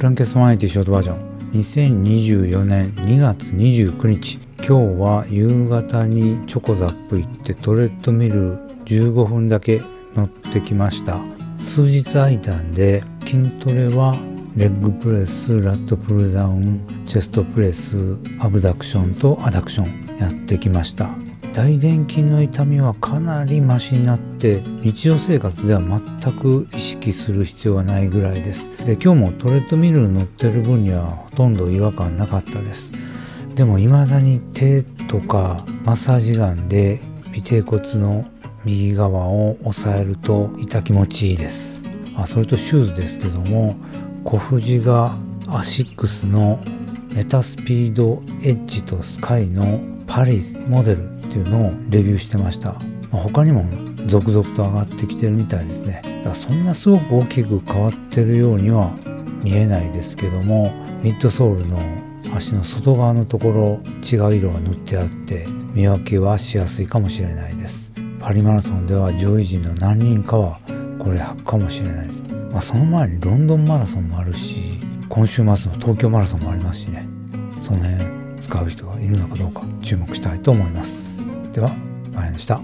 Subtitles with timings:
[0.00, 1.52] ランケストマイティショートバージョン。
[1.52, 4.38] 2024年2月29日。
[4.56, 9.82] 今日は夕方にチョコザップ行ってトレッドミル15分だけ
[10.16, 11.18] 乗ってきました。
[11.58, 14.16] 数日空いたんで筋トレは
[14.56, 21.10] レッグプレスラットプルダウンチェストプレスアブダクションとアダクションやってきました。
[21.52, 28.70] 大臀筋の痛みはかなりマシになって日常生活では全く意識する必要はないぐらいです。
[28.84, 32.92] で今日もトレッドミルに乗ってる分にはほとんど違和感なかったです。
[33.56, 37.00] でも未だに手とかマッサージガンで
[37.36, 38.24] 尾てい骨の
[38.64, 41.82] 右側を押さえると痛気持ちいいです。
[42.16, 43.76] あそれとシューズですけども
[44.24, 45.16] 小藤が
[45.48, 46.60] アシックスの
[47.12, 52.72] メタスピードエッジとスカイのパリスモデルっていうのをレビューしてました、
[53.12, 53.64] まあ、他にも
[54.06, 56.02] 続々と上がってきてるみたいですね。
[56.02, 58.92] だからそんなすごく大きく変わってるようには
[59.44, 61.78] 見えないですけどもミッドソールの
[62.34, 67.92] 足の外側のところ違う色が塗ってあって見分けはしやすいかもしれないです。
[68.18, 70.58] パリマラソンでは上位陣の何人かは
[70.98, 72.22] これ履くかもしれないです、
[72.52, 74.78] まあ、その前にロンドンマラソンもあるし
[75.08, 77.08] 今週末の東京マラソンもありますしね。
[77.60, 81.09] その辺使う人がいるのかどうか注目したいと思います。
[81.52, 81.74] では、
[82.12, 82.60] まやでした。